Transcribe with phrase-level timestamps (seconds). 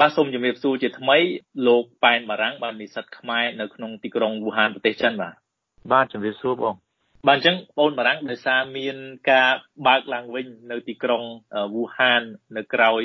[0.00, 1.18] បាទសូមជំរាបសួរជាថ្មី
[1.66, 5.34] លោកប៉ែនបារាំងបាទនិស្សិតខ្មែរនៅក្នុងទីក្រុងវូហានប្រទេសចិនបាទ
[5.92, 6.74] បាទជំរាបសួរបង
[7.28, 8.96] បាទអញ្ចឹងបងបារាំងដោយសារមាន
[9.30, 9.50] ការ
[9.86, 11.22] បើកឡើងវិញនៅទីក្រុង
[11.74, 12.22] វូហាន
[12.56, 13.02] នៅក្រោយ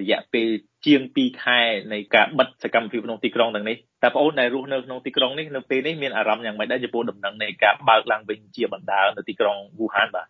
[0.00, 0.48] រយៈពេល
[0.86, 1.60] ជាង2ខែ
[1.92, 10.26] នៃការបិទសកម្មភាពក្នុងទីក្រុងទាំងនេះតើបងដែលរស់នៅក្នុងទីក្រុងនេះនៅពេលនេះមានអារម្មណ៍យ៉ាងម៉េចដែរចំពោះដំណឹងនៃការបើកឡើងវិញជាបណ្ដានៅទីក្រុងវូហានបាទ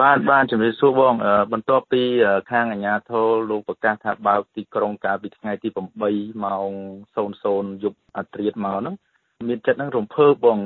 [0.00, 1.14] បាទបាទជំរាបសួរបង
[1.52, 2.02] បន្ទាប់ពី
[2.50, 5.68] ខាងអាជ្ញាធរលោកប្រកាសថាបើកទីក្រុងកាលពីថ្ងៃទី
[6.06, 6.70] 8ម៉ោង
[7.24, 8.94] 00យប់អាត្រៀតមកហ្នឹង
[9.48, 10.58] មានចិត្តនឹងរំភើបបង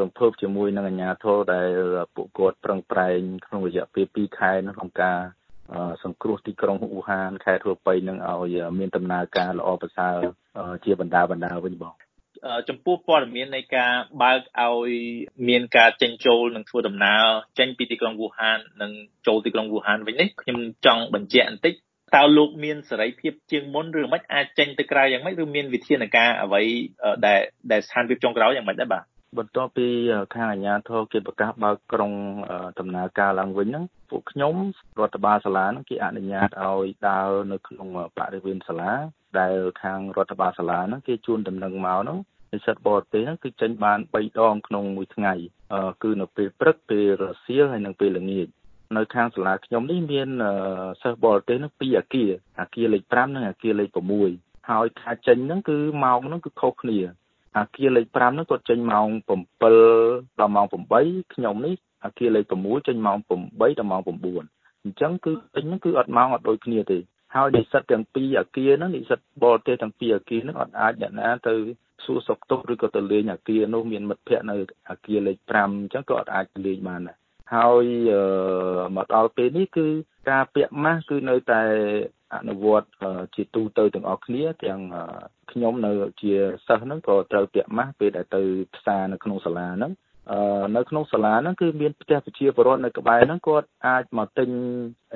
[0.00, 1.68] រំភើបជាមួយនឹងអាជ្ញាធរដែល
[2.14, 5.18] ពួកគាត់ប្រឹងប្រែងក្នុងរយៈពេល2ខែក្នុងការ
[6.04, 10.16] សង្គ្រោះទីក្រុងអ៊ូហានខេត្តរួប៉ៃនឹងឲ្យមានដំណើរការល្អប្រសើរ
[10.84, 11.94] ជាបណ្ដាបណ្ដាវិញបង
[12.68, 14.90] ចំពោះព័ត៌មាននៃការបើកឲ្យ
[15.48, 17.24] មានការចេញចូលនិងធ្វើដំណើរ
[17.58, 18.92] ចេញពីទីក្រុងវូហាននិង
[19.26, 21.74] ចូលទីក្រុងវូហានវិញនេះខ្ញុំចង់បញ្ជាក់បន្តិច
[22.16, 26.62] តើលោកមានសេរីភាពជាងមុនឬមិនអាចចេញទៅក្រៅយ៉ាងម៉េចឬមានវិធានការអ្វី
[27.26, 27.40] ដែល
[27.72, 29.04] ដែលស្ថានភាពចុងក្រោយយ៉ាងម៉េចដែរបាទ
[29.38, 29.88] បន្ទាប់ពី
[30.34, 32.12] ខាងអាជ្ញាធរគេប្រកាសបើកក្រុង
[32.78, 34.54] ដំណើរការឡើងវិញហ្នឹងពួកខ្ញុំ
[34.98, 38.92] រដ្ឋបាលសាលាហ្នឹងគេអនុញ្ញាតឲ្យដើរនៅក្នុងបរិវេណសាលា
[39.40, 42.18] ដែលខាងរដ្ឋបាលសាលាហ្នឹងគេជួនដំណឹងមកហ្នឹង
[42.52, 45.34] និស្សិតបរទេសហ្នឹងគឺចេញបាន3ដងក្នុងមួយថ្ងៃ
[46.02, 48.48] គឺនៅពេលព្រឹកពេលរសៀលហើយនិងពេលល្ងាច
[48.96, 50.28] នៅខាងសាលាខ្ញុំនេះមាន
[51.02, 53.88] សិស្សបរទេសហ្នឹងពីរអគារអគារលេខ5និងអគារលេខ
[54.28, 56.98] 6ហើយការចេញហ្នឹងគឺម៉ោងហ្នឹងគឺខុសគ្នា
[57.58, 59.08] អគារលេខ5ហ្នឹងគាត់ចេញម៉ោង
[59.74, 60.66] 7ដល់ម៉ោង
[61.00, 66.98] 8ខ្ញុំនេះអគារលេខ6ចេញម៉ោង8ដល់ម៉ោង9អញ្ចឹងគឺពេញហ្នឹងគឺអត់ម៉ោងអត់ដូចគ្នាទេ
[67.34, 71.54] ហើយនិស្សិតទាំងពីរអគារហ្នឹងនិស្សិតបរទេសទាំងពីរអគារហ្នឹងអត់អាចអ្នកណាទៅ
[72.04, 74.56] សួរសុខទុក្ខឬក៏ទៅលេងអគារនោះមានមិត្តភ័ក្តិនៅ
[74.90, 77.16] អគារលេខ5អញ្ចឹងក៏អត់អាចទៅលេងបានដែរ
[77.54, 77.84] ហើយ
[78.96, 79.86] មកដល់ពេលនេះគឺ
[80.30, 81.62] ការពាក់ម៉ាស់គឺនៅតែ
[82.34, 82.88] អនុវត្ត
[83.34, 84.80] ជាទូទៅទាំងអស់គ្នាទាំង
[85.50, 85.92] ខ្ញុំនៅ
[86.22, 86.32] ជា
[86.66, 88.42] សិស្សហ្នឹងក៏ត្រូវពាក់ម៉ាស់ពេលដែលទៅ
[88.74, 89.92] ផ្សារនៅក្នុងសាលាហ្នឹង
[90.76, 94.50] នៅក្នុងសាលាហ្នឹងគឺមានផ្ទះប្រជាពលរដ្ឋនៅក្បែរហ្នឹងគាត់អាចមកទិញ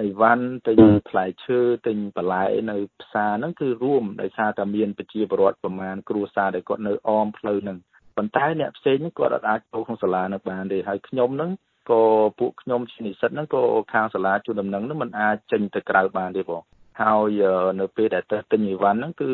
[0.00, 7.78] អីវ៉ាន់ទិញផ្លែឈើទិញបន្លែនៅផ្សារហ្នឹងគឺរួមដោយសារតែមានប្រជាពលរដ្ឋប្រមាណគ្រួសារដែលគាត់នៅអមផ្លូវហ្នឹង
[8.16, 11.50] ប៉ុន្តែអ្នកផ្សេងហ្នឹងគាត់អាចចូលក្នុងសាលានៅបានទេហើយខ្ញុំហ្នឹង
[11.91, 12.02] ក៏
[12.38, 16.62] ពួកខ្ញុំជានិស្សិតហ្នឹងក៏ខាងសាលាជួនដំណឹងហ្នឹងมันអាចចេញទៅក្រៅបានទេបង
[17.00, 17.42] ហើយ
[17.81, 19.31] នៅពេលដែលទៅទិញអីវ៉ាន់ហ្នឹងគឺ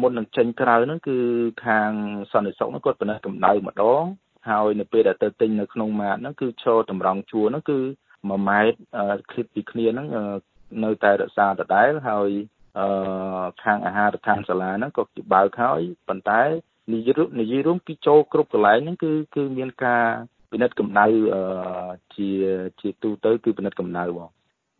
[0.00, 1.16] មុននឹងចេញក្រៅហ្នឹងគឺ
[1.66, 1.90] ខាង
[2.32, 4.04] សន្តិសុខហ្នឹងគាត់បណ្ដេះកម្ដៅម្ដង
[4.48, 7.78] ហើយនៅពេលដែលទៅទិញនៅក្នុងម៉ាតហ្នឹងគឺឈរតម្រង់ជួរហ្នឹងគឺ
[8.10, 8.76] 1ម៉ែត្រ
[9.30, 10.08] ឃ្លីបពីគ្នាហ្នឹង
[10.84, 12.30] នៅតែរក្សាដដែលហើយ
[12.78, 16.42] អឺខាងអាហារដ្ឋានសាលាហ្នឹងក៏គេបើកហើយប៉ុន្តែ
[16.94, 20.04] និយាយនិយាយរួមគឺចូលគ្រប់កន្លែងហ្នឹងគឺគឺមានការ
[20.52, 21.06] ពិនិត្យកម្ដៅ
[22.16, 22.30] ជា
[22.80, 24.30] ជាទូទៅគឺពិនិត្យកម្ដៅបង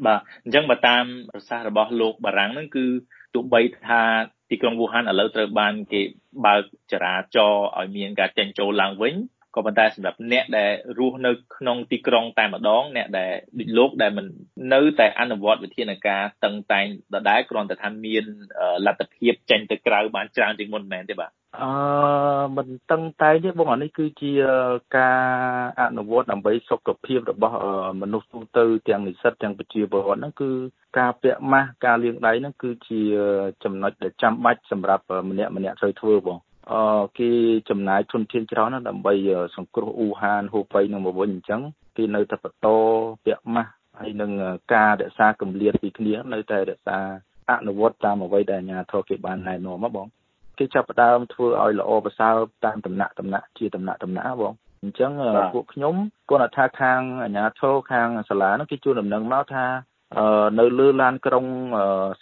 [0.06, 2.86] បាទអញ្ចឹងបើតាមប្រសាសន៍របស់លោកបារាំងហ្នឹងគឺ
[3.34, 4.02] ទោះបីថា
[4.50, 6.02] ទីក្រុងវូហានឥឡូវត្រូវបានគេ
[6.46, 9.14] បើកចរាចរណ៍ឲ្យមានការចេញចូលឡើងវិញ
[9.58, 14.26] ក៏ប៉ុន្តែសម្រាប់អ្នកដែលរស់នៅក្នុងទីក្រុងតែម្ដងអ្នកដែលដូចលោកដែលមិន
[14.74, 18.24] នៅតែអនុវត្តវិធានការតឹងតែងដដែលគ្រាន់តែថាមាន
[18.86, 21.30] លទ្ធភាពចេញទៅក្រៅបានច្រើនជាងមុនមែនទេបាទ
[21.60, 21.70] អឺ
[22.56, 24.32] មិនតឹងតែងទេបងអានេះគឺជា
[24.98, 25.20] ការ
[25.80, 27.56] អនុវត្តដើម្បីសុខភាពរបស់
[28.02, 30.50] មនុស្សទូទៅទាំងនិស្សិតទាំងប្រជាពលរដ្ឋហ្នឹងគឺ
[30.98, 33.00] ការពាក់ម៉ាស់ការលាងដៃហ្នឹងគឺជា
[33.64, 36.38] ចំណុចដែលចាំបាច់សម្រាប់ម្នាក់ម្នាក់ត្រូវធ្វើបង
[36.72, 37.30] អឺគេ
[37.70, 39.14] ចំណាយធនធានច្រើនណាស់ដើម្បី
[39.56, 41.60] សង្គ្រោះអ៊ូហានហូបៃនឹងមកវិញអញ្ចឹង
[41.96, 42.68] គេនៅតែបន្ត
[43.24, 44.30] ពាក់ម៉ាស់ហើយនឹង
[44.74, 46.98] ការរក្សាកម្រិតពីគ្នានៅតែរក្សា
[47.50, 50.06] អនុវត្តតាមអ្វីដែលអាជ្ញាធរគេបានណែនាំមកបង
[50.58, 52.34] គេចាប់ផ្ដើមធ្វើឲ្យល្អប្រសើរ
[52.64, 55.10] តាមដំណាក់ដំណាក់ជាដំណាក់ដំណាក់បងអញ្ចឹង
[55.54, 55.94] ពួកខ្ញុំ
[56.30, 59.66] គាត់ថាខាងអាជ្ញាធរខាងសាលានោះគេជួនដំណឹងមកថា
[60.58, 61.44] នៅលើឡានក្រុង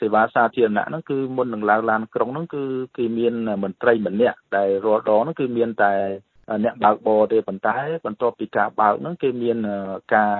[0.00, 2.62] សេវាសាធារណៈហ្នឹងគឺមុននឹងឡើងឡានក្រុងហ្នឹងគឺ
[2.97, 5.92] គេមានមន្ត្រីម្នាក់ដែលរាល់ដងហ្នឹងគឺមានតែ
[6.64, 7.76] អ្នកបើកបរទេប៉ុន្តែ
[8.06, 9.58] បន្ទាប់ពីការបើកហ្នឹងគេមាន
[10.14, 10.34] ការ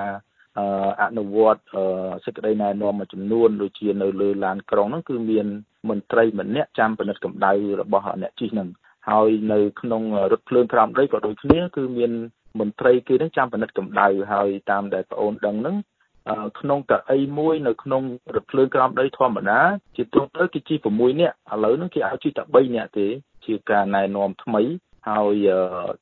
[1.03, 1.63] អនុវត្ត
[2.25, 5.47] សេចក្តីណែនាំមួយចំនួនដូចជានៅលើឡានក្រុងហ្នឹងគឺមាន
[5.91, 8.69] មន្ត្រីម្នាក់ចាំពិនិត្យកម្ដៅរបស់អ្នកជិះហ្នឹង
[9.11, 12.13] ហើយនៅក្នុងរថភ្លើងក្រោមដីក៏ដូចគ្នាគឺមាន
[12.61, 15.77] មន្ត្រីគេនឹងចាំពិនិត្យកម្ដៅហើយតាមដែលប្អូនដឹងហ្នឹង
[16.61, 18.03] ក្នុងកៅអីមួយនៅក្នុង
[18.37, 19.61] រថភ្លើងក្រោមដីធម្មតា
[19.97, 23.07] ជាទូទៅគេជិះ6នាក់ឥឡូវហ្នឹងគេឲ្យជិះតែ3នាក់ទេ
[23.47, 24.63] ជាការណែនាំថ្មី
[25.09, 25.49] ហើយ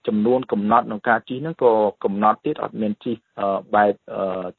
[0.06, 1.72] ចំនួនកំណត់ក្នុងការជិះហ្នឹងក៏
[2.04, 3.16] កំណត់ទៀតអត់មានជិះ
[3.74, 3.92] បែប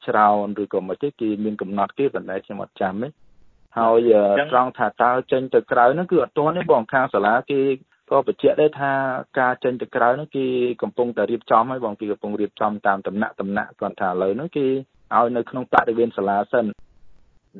[0.06, 3.08] ច្រើនឬក៏មិនទេគេមានកំណត់គេប៉ុន្តែខ្ញុំអត់ចាំទេ
[3.78, 4.10] ហើយ
[4.52, 7.60] ត្រង់ថាតើចេញទៅក្រៅហ្នឹងគឺអត់ទាន់ទេបងខាងសាលាគេ
[8.10, 8.92] ក៏បញ្ជាក់ដែរថា
[9.40, 10.44] ការចេញទៅក្រៅហ្នឹងគេ
[10.82, 14.66] កំពុងតែរៀបចំហើយបងគេកំពុងរៀបចំតាមតំណាក់តំណាក់គាត់ថាឥឡូវហ្នឹងគេ
[15.14, 16.66] ឲ្យនៅក្នុងបរិវេណសាលាសិន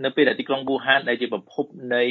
[0.05, 1.65] នៅពេលដែលទីក្រុងវូហានដែលជាប្រភព
[1.95, 2.05] នៃ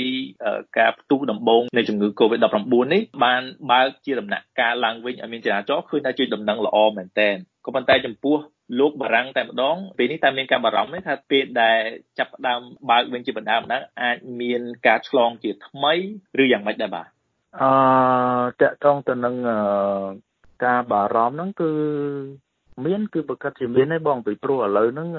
[0.78, 2.58] ការផ្ទុះដំបូងនៃជំងឺ Covid-19
[2.94, 3.42] នេះបាន
[3.72, 7.36] បើកជាដំណាក់កាលឡើងវិញឲ្យមានចរាចរណ៍ឃើញថាជួយដំណឹងល្អមែនទែន
[7.66, 8.38] ក៏ប៉ុន្តែចំពោះ
[8.80, 11.80] លោកបារាំងតែម្ដងពេលនេះតែមានការបារម្ភទេថាពេលដែល
[12.20, 15.94] ចាប់ផ្ដើមបើកវិញជាបណ្ដាបណ្ដាអាចមានការឆ្លងជាថ្មី
[16.42, 17.08] ឬយ៉ាងម៉េចដែរបាទ
[17.62, 17.70] អឺ
[18.62, 19.36] តកតងទៅនឹង
[20.66, 21.72] ការបារម្ភហ្នឹងគឺ
[22.84, 25.10] មានគឺប្រកាសជាមានដែរបងពីព្រោះឥឡូវហ្នឹង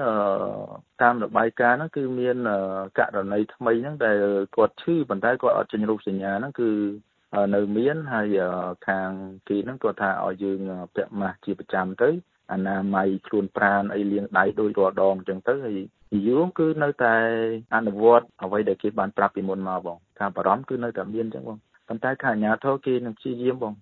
[1.03, 2.37] តាមរបាយការណ៍ហ្នឹងគឺមាន
[2.99, 4.19] ករណីថ្មីហ្នឹងដែល
[4.57, 6.71] គាត់ឈឺប៉ុន្តែគាត់អត់ចេញរូបសញ្ញាហ្នឹងគឺ
[7.55, 8.39] នៅមានហើយ
[8.89, 9.11] ខាង
[9.49, 10.61] គេហ្នឹងគាត់ថាឲ្យយើង
[10.95, 12.11] ពាក់ម៉ាស់ជាប្រចាំទៅ
[12.53, 15.79] អនាម័យខ្លួនប្រាណអីលាងដៃដូចរាល់ដងអញ្ចឹងទៅហើយ
[16.27, 17.15] យូរគឺនៅតែ
[17.77, 23.73] អនុវត្តអ្វីដែលគេបានប្រាប់ពីមុនមកបងការបារម្ភគឺនៅតែមានអញ្ចឹងបងប៉ុន្តែខាងអាជ្ញាធរគេនឹងព្យាយាមបង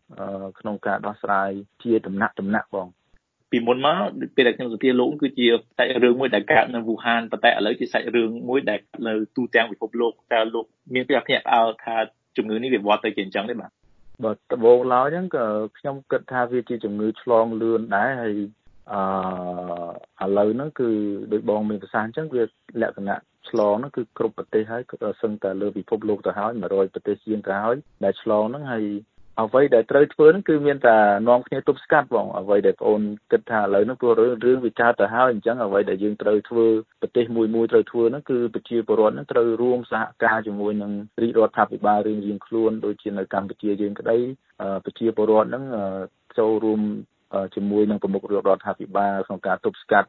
[0.59, 1.51] ក្នុងការដោះស្រាយ
[1.83, 2.89] ជាដំណាក់ដំណាក់បង
[3.51, 3.99] ពីមុនមក
[4.37, 5.47] ពេលដែលខ្ញុំសន្ទនាលោកគឺជា
[5.77, 10.65] សាច់រឿងមួយដែលកើតនៅវូហានប៉ុន្តែឥឡូវជាសាច់រឿងមួយដែលនៅទូទាំងពិភពលោកតើលោក
[10.95, 11.97] មានភាពភ្ញាក់ផ្អើលថា
[12.37, 13.71] ជំងឺនេះវាវត្តទៅជាអញ្ចឹងទេបាទ
[14.23, 15.45] បើដំបូងឡើយហ្នឹងក៏
[15.79, 18.35] ខ្ញុំគិតថាវាជាជំងឺឆ្លងលឿនដែរហើយ
[18.93, 20.89] អឺឥឡូវហ្នឹងគឺ
[21.33, 22.43] ដោយបងមានប្រសាសន៍អញ្ចឹងវា
[22.83, 24.83] លក្ខណៈឆ្លងហ្នឹងគឺគ្រប់ប្រទេសហើយ
[25.23, 28.85] សឹងតែលើពិភពលោកទៅហើយ100ប្រទេសជាងទៅហើយដែលឆ្លងហ្នឹងហើយ
[29.41, 30.97] អ្វីដែលត្រូវធ្វើហ្នឹងគឺមានតែ
[31.29, 33.03] នាំគ្នាទប់ស្កាត់បងអ្វីដែលបងអូន
[33.33, 34.13] គិតថាឥឡូវហ្នឹងព្រោះ
[34.45, 36.67] រឿងវាកើតទៅហើយអញ្ចឹងអ្វីដែលយើងត្រូវធ្វើ
[37.01, 40.93] ប្រទេសមួយមួយត្រូវធ្វើហ្នឹងគឺប្រជាពលរដ្ឋហ្នឹងត្រូវរួមសហការជាមួយនឹង
[41.23, 44.19] រាជរដ្ឋាភិបាលរៀងរៀងខ្លួនដូចជានៅកម្ពុជាយើងក្តី
[44.85, 45.65] ប្រជាពលរដ្ឋហ្នឹង
[46.39, 46.81] ចូលរួម
[47.55, 50.09] ជាមួយនឹងប្រមុខរដ្ឋាភិបាលក្នុងការទប់ស្កាត់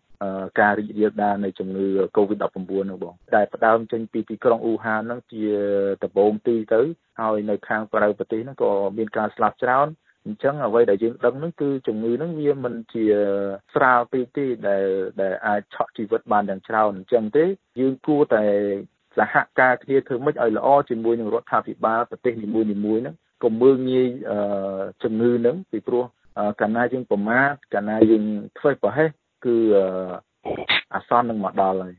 [0.59, 1.87] ការរីករាលដាលនៃជំងឺ
[2.17, 2.57] Covid-19
[2.89, 5.43] នោះបងដែលផ្ដើមចេញពីទីក្រុងអ៊ូហានហ្នឹងជា
[6.03, 6.81] ដំបូងទីទៅ
[7.21, 9.87] ហើយនៅខាងក្រៅប្រទេសហ្នឹងក៏មានការស្លាប់ច្រើន
[10.25, 13.05] អញ្ចឹងអ្វីដែលយើងដឹងហ្នឹងគឺជំងឺហ្នឹងវាមិនជា
[13.73, 14.85] ស្រាលពេកទេដែល
[15.21, 17.45] ដែលអាចឆក់ជីវិតបានយ៉ាងច្រើនអញ្ចឹងទេ
[17.79, 18.43] យើងគួរតែ
[19.17, 24.07] សហការគ្នាធ្វើម៉េចឲ្យល្អជាមួយនឹងរដ្ឋាភិបាលប្រទេសនីមួយៗហ្នឹងកុំមើលងាយ
[25.03, 26.05] ជំងឺហ្នឹងពីព្រោះ
[26.61, 28.23] កាលណាយើងប្រមាថកាលណាយើង
[28.57, 29.09] ធ្វើប្រហែស
[29.45, 29.57] គឺ
[30.93, 31.95] អាសន្ននឹងមកដល់ហើយ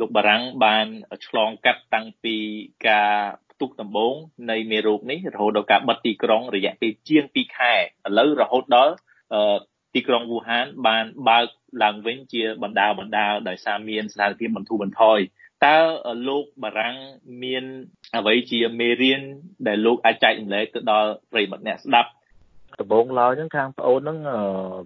[0.00, 0.86] លោកបារាំងបាន
[1.26, 2.36] ឆ្លងកាត់តាំងពី
[2.88, 3.12] ការ
[3.50, 4.14] ផ្ទុះដំបូង
[4.50, 7.80] នៃមេរោគនេះរហូតដល់ការបិទទីក្រុងរយៈពេលជាង2ខែឥ
[8.18, 8.94] ឡូវរហូតដល់
[9.94, 11.46] ទីក្រុងវូហានបានបើក
[11.82, 15.18] ឡើងវិញជាបណ្ដាបណ្ដាដោយសារមានស្ថានភាពបន្ធូរបន្ថយ
[15.64, 15.76] តើ
[16.28, 16.96] លោកបារាំង
[17.42, 17.64] មាន
[18.16, 19.22] អ្វីជាមេរៀន
[19.66, 22.10] ដែលលោកអាចចែករំលែកទៅដល់ប្រិយមិត្តអ្នកស្ដាប់
[22.80, 24.18] ដំបូងឡើយហ្នឹងខាងប្អូនហ្នឹង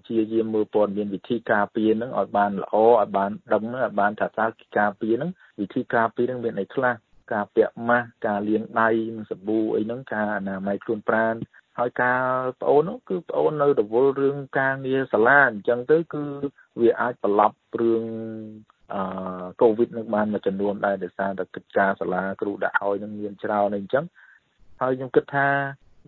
[0.05, 4.45] ព្យាយាមមើលព័ត៌មានវិធីការពារហ្នឹងឲ្យបានល្អឲ្យបានដឹងឲ្យបានថាតើ
[4.77, 5.31] ការពារហ្នឹង
[5.61, 6.93] វិធីការពារហ្នឹងមានអីខ្លះ
[7.33, 11.35] ការពាក់ម៉ាស់ការលាងដៃនឹងសាប៊ូអីហ្នឹងការអនាម័យខ្លួនប្រាណ
[11.79, 12.21] ហើយការ
[12.61, 16.23] ប្អូននោះគឺប្អូននៅរវល់រឿងការងារសាលាអញ្ចឹងទៅគឺ
[16.79, 18.03] វាអាចប្រឡប់រឿង
[18.93, 24.05] អឺកូវីដនឹងបានមួយចំនួនដែរដោយសារតែកិច្ចការសាលាគ្រូដាក់ឲ្យនឹងមានច្រើនអីអញ្ចឹង
[24.81, 25.47] ហើយខ្ញុំគិតថា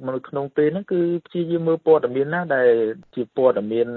[0.09, 2.73] នៅក្នុងពេលហ្នឹងគឺព្យាយាមមើលព័ត៌មានណាដែល
[3.15, 3.89] ជាព័ត៌មាន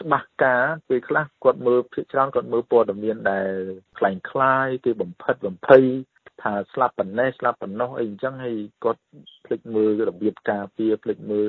[0.00, 3.50] ច្បាស់ការពេលខ្លះគាត់មើលភាគច្រើនគាត់មើលព័ត៌មានដែល
[3.98, 5.84] คล้ายคล้ายគេបំផិតបំភ័យ
[6.42, 9.02] ថាស្លាប់ប៉ុណ្ណេះស្លាប់ប៉ុណ្ណោះអីអញ្ចឹងហើយគាត់
[9.44, 11.46] ភ្លេចមើលរបៀបការពារភ្លេចមើល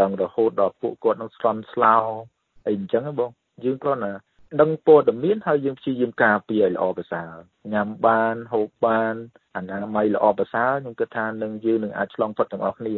[0.00, 1.96] ឡើងរហូតដល់ពួកគាត់នឹងស្លន់ស្លោ
[2.66, 3.30] អីអញ្ចឹងបង
[3.64, 4.12] យើងគ្រាន់តែ
[4.60, 7.32] ដឹងព័ត៌មានហើយយើងព្យាយាមការពារឲ្យល្អប្រសើរ
[7.72, 9.14] ញ៉ាំបានហូបបាន
[9.56, 12.94] អនាម័យល្អប្រសើរខ្ញុំគិតថានឹងយើងនឹងអាចឆ្លងផុតទាំងអស់គ្នា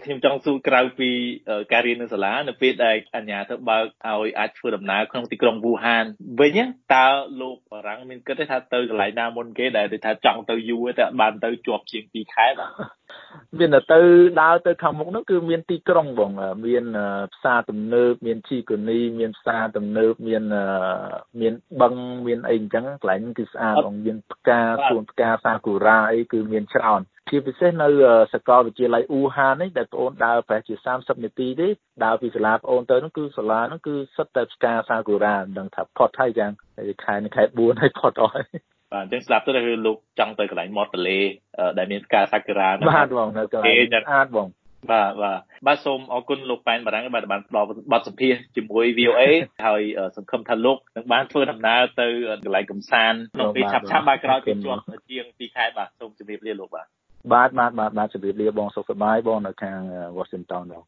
[0.00, 1.10] ខ្ញុំចង់សួរក្រៅពី
[1.72, 6.04] ការរៀននៅសាលានៅពេលដែលអាជ្ញាទៅបើកឲ្យអាចធ្វើដំណើរក្នុងទីក្រុងវូហាន
[6.40, 6.58] វិញ
[6.94, 7.06] តើ
[7.40, 12.72] លោកបារាំងមានគិតទេថាទៅកន្លែងណាមុនគេដែលថាចង់ទៅយូរតែបានទៅជាប់ជាង2ខែបាទ
[13.58, 14.00] មានតែទៅ
[14.42, 16.30] ដើរទៅខាងមុខនោះគឺមានទីក្រុងបង
[16.66, 16.84] មាន
[17.34, 20.44] ផ្សារទំនើបមានជីកូនីមានផ្សារទំនើបមាន
[21.40, 21.94] មានបឹង
[22.26, 27.02] មានអីអញ្ចឹងកន្លែងគឺស្អាតបងមានផ្កាសួនផ្កាសាគូរ៉ាអីគឺមានច្រើន
[27.32, 27.88] ជាពិសេសនៅ
[28.34, 31.68] សាកលវិទ្យាល័យអ៊ូហាននេះដែលបងអូនដើរប្រហែលជា30នាទីទេ
[32.04, 36.52] ដើរពីសាលាបងអូនទៅនោះគឺសាលានោះគឺសិតតែផ្កាសាគូរ៉ាមិនដឹងថាផុតហើយយ៉ាង
[37.04, 38.46] ខែនេះខែ4ហើយផុតអស់ហើយ
[38.92, 41.18] បាទអញ្ចឹងស្ដាប់ទៅគឺលោកចង់ទៅកន្លែងមាត់ទន្លេ
[41.78, 44.48] ដែលមានផ្កាសាគូរ៉ាបាទបងនៅកន្លែងស្អាតបង
[44.90, 49.22] បាទបាទបាទសូមអរគុណលោកប៉ែនបារាំងបាទបានផ្ដល់បទសម្ភាសជាមួយ VOA
[49.66, 49.82] ហើយ
[50.16, 52.06] សង្ឃឹមថាលោកនឹងបានធ្វើដំណើរទៅ
[52.44, 56.86] កន្លែងកំសាន្តក្នុងពេលឆាប់ឆាប់បាទក្រោយពីជាប់ជាង2ខែបាទសូមជម្រាបលាលោកបាទ
[57.30, 59.78] បាទបាទបាទបាទជម្រាបលាបងសុខសប្បាយបងនៅខាង
[60.18, 60.80] Washington បង